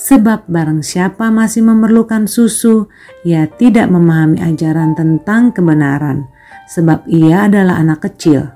Sebab 0.00 0.48
barang 0.48 0.80
siapa 0.80 1.28
masih 1.28 1.60
memerlukan 1.60 2.24
susu, 2.24 2.88
ia 3.20 3.44
tidak 3.44 3.92
memahami 3.92 4.40
ajaran 4.40 4.96
tentang 4.96 5.52
kebenaran, 5.52 6.24
sebab 6.72 7.04
ia 7.04 7.44
adalah 7.44 7.76
anak 7.76 8.08
kecil. 8.08 8.48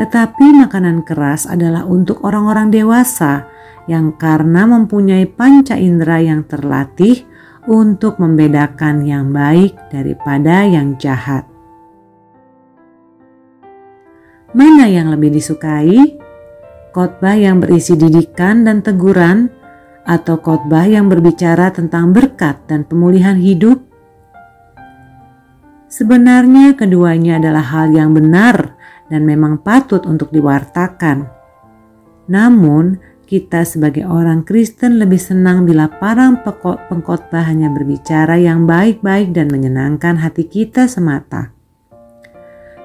Tetapi 0.00 0.64
makanan 0.64 1.04
keras 1.04 1.44
adalah 1.44 1.84
untuk 1.84 2.24
orang-orang 2.24 2.72
dewasa 2.72 3.44
yang 3.84 4.16
karena 4.16 4.64
mempunyai 4.64 5.28
panca 5.28 5.76
indera 5.76 6.24
yang 6.24 6.48
terlatih 6.48 7.20
untuk 7.68 8.16
membedakan 8.16 9.04
yang 9.04 9.36
baik 9.36 9.76
daripada 9.92 10.64
yang 10.64 10.96
jahat. 10.96 11.44
Mana 14.56 14.88
yang 14.88 15.12
lebih 15.12 15.36
disukai? 15.36 16.16
Khotbah 16.96 17.36
yang 17.36 17.60
berisi 17.60 17.92
didikan 17.92 18.64
dan 18.64 18.80
teguran 18.80 19.59
atau 20.04 20.40
khotbah 20.40 20.88
yang 20.88 21.08
berbicara 21.08 21.72
tentang 21.72 22.12
berkat 22.14 22.60
dan 22.70 22.84
pemulihan 22.84 23.36
hidup? 23.36 23.80
Sebenarnya 25.90 26.78
keduanya 26.78 27.42
adalah 27.42 27.66
hal 27.66 27.90
yang 27.90 28.14
benar 28.14 28.78
dan 29.10 29.26
memang 29.26 29.58
patut 29.58 30.06
untuk 30.06 30.30
diwartakan. 30.30 31.26
Namun, 32.30 33.02
kita 33.30 33.62
sebagai 33.62 34.06
orang 34.06 34.42
Kristen 34.42 34.98
lebih 34.98 35.18
senang 35.18 35.62
bila 35.62 35.86
para 35.86 36.26
pengkhotbah 36.90 37.46
hanya 37.46 37.70
berbicara 37.70 38.38
yang 38.38 38.66
baik-baik 38.66 39.30
dan 39.30 39.50
menyenangkan 39.50 40.18
hati 40.18 40.46
kita 40.46 40.90
semata. 40.90 41.54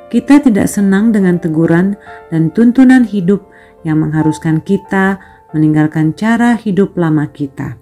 Kita 0.09 0.37
tidak 0.41 0.69
senang 0.69 1.09
dengan 1.09 1.41
teguran 1.41 1.97
dan 2.29 2.53
tuntunan 2.53 3.09
hidup 3.09 3.41
yang 3.81 4.05
mengharuskan 4.05 4.61
kita 4.61 5.17
meninggalkan 5.55 6.11
cara 6.11 6.59
hidup 6.59 6.99
lama 6.99 7.31
kita. 7.31 7.79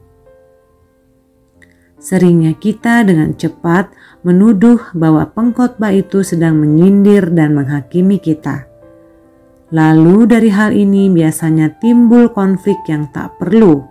Seringnya 1.97 2.53
kita 2.53 3.01
dengan 3.01 3.33
cepat 3.33 3.89
menuduh 4.21 4.93
bahwa 4.93 5.25
pengkhotbah 5.33 5.89
itu 5.89 6.21
sedang 6.21 6.61
menyindir 6.61 7.33
dan 7.33 7.57
menghakimi 7.57 8.21
kita. 8.21 8.69
Lalu 9.73 10.29
dari 10.29 10.53
hal 10.53 10.69
ini 10.77 11.09
biasanya 11.09 11.81
timbul 11.81 12.29
konflik 12.29 12.77
yang 12.85 13.09
tak 13.09 13.41
perlu. 13.41 13.81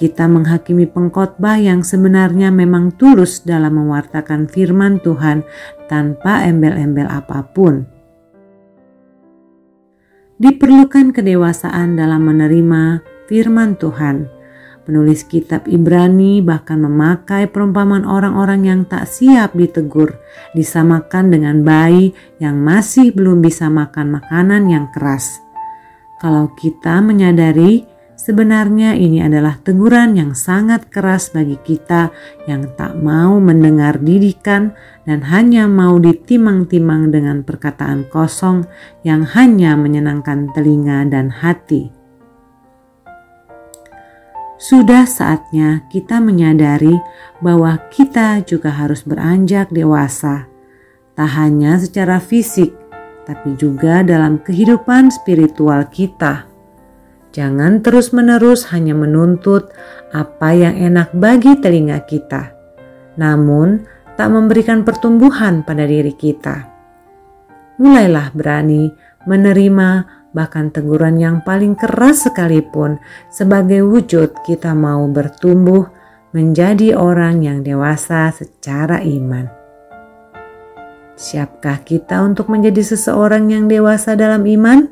Kita 0.00 0.24
menghakimi 0.24 0.88
pengkhotbah 0.88 1.60
yang 1.60 1.84
sebenarnya 1.84 2.48
memang 2.48 2.96
tulus 2.96 3.44
dalam 3.44 3.76
mewartakan 3.76 4.48
firman 4.48 5.04
Tuhan 5.04 5.44
tanpa 5.84 6.48
embel-embel 6.48 7.10
apa 7.12 7.44
pun 7.52 8.01
diperlukan 10.42 11.14
kedewasaan 11.14 11.94
dalam 11.94 12.26
menerima 12.26 12.98
firman 13.30 13.78
Tuhan. 13.78 14.26
Penulis 14.82 15.22
kitab 15.22 15.70
Ibrani 15.70 16.42
bahkan 16.42 16.82
memakai 16.82 17.46
perumpamaan 17.46 18.02
orang-orang 18.02 18.66
yang 18.66 18.80
tak 18.82 19.06
siap 19.06 19.54
ditegur, 19.54 20.18
disamakan 20.58 21.30
dengan 21.30 21.62
bayi 21.62 22.10
yang 22.42 22.58
masih 22.58 23.14
belum 23.14 23.38
bisa 23.38 23.70
makan 23.70 24.18
makanan 24.18 24.66
yang 24.66 24.90
keras. 24.90 25.38
Kalau 26.18 26.50
kita 26.58 26.98
menyadari 26.98 27.86
sebenarnya 28.22 28.94
ini 28.94 29.18
adalah 29.18 29.58
teguran 29.58 30.14
yang 30.14 30.38
sangat 30.38 30.86
keras 30.94 31.34
bagi 31.34 31.58
kita 31.58 32.14
yang 32.46 32.70
tak 32.78 32.94
mau 33.02 33.42
mendengar 33.42 33.98
didikan 33.98 34.70
dan 35.02 35.26
hanya 35.26 35.66
mau 35.66 35.98
ditimang-timang 35.98 37.10
dengan 37.10 37.42
perkataan 37.42 38.06
kosong 38.06 38.62
yang 39.02 39.26
hanya 39.26 39.74
menyenangkan 39.74 40.54
telinga 40.54 41.02
dan 41.10 41.34
hati. 41.34 41.90
Sudah 44.62 45.02
saatnya 45.10 45.82
kita 45.90 46.22
menyadari 46.22 46.94
bahwa 47.42 47.82
kita 47.90 48.46
juga 48.46 48.70
harus 48.70 49.02
beranjak 49.02 49.74
dewasa, 49.74 50.46
tak 51.18 51.30
hanya 51.34 51.82
secara 51.82 52.22
fisik, 52.22 52.70
tapi 53.26 53.58
juga 53.58 54.06
dalam 54.06 54.38
kehidupan 54.38 55.10
spiritual 55.10 55.82
kita. 55.90 56.51
Jangan 57.32 57.80
terus-menerus 57.80 58.68
hanya 58.76 58.92
menuntut 58.92 59.72
apa 60.12 60.52
yang 60.52 60.76
enak 60.76 61.16
bagi 61.16 61.56
telinga 61.56 62.04
kita, 62.04 62.52
namun 63.16 63.88
tak 64.20 64.28
memberikan 64.28 64.84
pertumbuhan 64.84 65.64
pada 65.64 65.88
diri 65.88 66.12
kita. 66.12 66.68
Mulailah 67.80 68.36
berani 68.36 68.92
menerima 69.24 69.88
bahkan 70.36 70.68
teguran 70.68 71.16
yang 71.16 71.40
paling 71.40 71.72
keras 71.72 72.28
sekalipun, 72.28 73.00
sebagai 73.32 73.80
wujud 73.80 74.36
kita 74.44 74.76
mau 74.76 75.08
bertumbuh 75.08 75.88
menjadi 76.36 76.92
orang 76.96 77.40
yang 77.40 77.64
dewasa 77.64 78.28
secara 78.28 79.00
iman. 79.00 79.48
Siapkah 81.16 81.80
kita 81.80 82.20
untuk 82.20 82.52
menjadi 82.52 82.84
seseorang 82.92 83.48
yang 83.48 83.72
dewasa 83.72 84.16
dalam 84.20 84.44
iman? 84.44 84.91